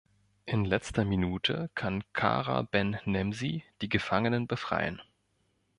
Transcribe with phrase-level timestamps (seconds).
[0.47, 4.99] In letzter Minute kann Kara Ben Nemsi die Gefangenen befreien.